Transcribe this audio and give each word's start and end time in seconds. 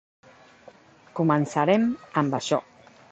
Començarem 1.19 1.85
amb 2.23 2.37
això. 2.39 2.63